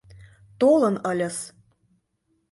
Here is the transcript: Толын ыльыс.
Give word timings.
Толын 0.59 0.95
ыльыс. 1.11 1.37